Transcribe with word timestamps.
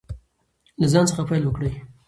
له 0.79 0.87
ځان 0.93 1.05
څخه 1.09 1.21
پیل 1.29 1.43
وکړئ. 1.45 1.71